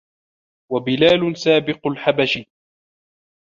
وَبِلَالٌ 0.71 1.33
سَابِقُ 1.37 1.87
الْحَبَشِ 1.87 2.39